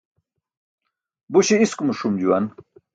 Buśe 1.31 1.55
iskumuc 1.65 1.97
ṣum 2.01 2.13
juwan. 2.21 2.45